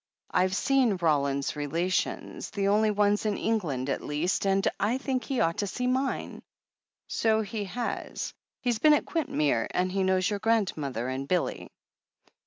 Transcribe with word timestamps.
"Fve 0.33 0.51
seen 0.55 0.97
Roland's 0.99 1.55
relations, 1.55 2.49
the 2.49 2.69
only 2.69 2.89
ones 2.89 3.23
in 3.23 3.37
Eng 3.37 3.59
land, 3.59 3.87
at 3.87 4.01
least, 4.01 4.47
and 4.47 4.67
I 4.79 4.97
think 4.97 5.23
he 5.23 5.39
ought 5.41 5.57
to 5.59 5.67
see 5.67 5.85
mine." 5.85 6.41
"So 7.07 7.41
he 7.41 7.65
has. 7.65 8.33
He's 8.61 8.79
been 8.79 8.95
at 8.95 9.05
Quintmere, 9.05 9.67
and 9.69 9.91
he 9.91 10.01
loiows 10.01 10.27
your 10.31 10.39
grandmother 10.39 11.07
and 11.07 11.27
Billy." 11.27 11.69